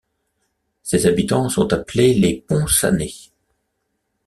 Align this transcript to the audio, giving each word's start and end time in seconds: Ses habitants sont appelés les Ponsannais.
Ses 0.81 1.05
habitants 1.05 1.47
sont 1.47 1.71
appelés 1.73 2.15
les 2.15 2.41
Ponsannais. 2.47 3.13